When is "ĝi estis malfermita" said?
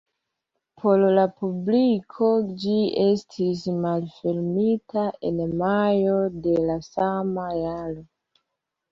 2.63-5.03